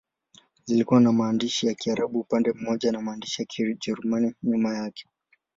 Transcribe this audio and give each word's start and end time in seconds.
Zilikuwa 0.65 0.99
na 1.01 1.11
maandishi 1.11 1.67
ya 1.67 1.73
Kiarabu 1.73 2.19
upande 2.19 2.53
mmoja 2.53 2.91
na 2.91 3.01
maandishi 3.01 3.41
ya 3.41 3.45
Kijerumani 3.45 4.33
nyuma 4.43 4.73
yake. 4.77 5.09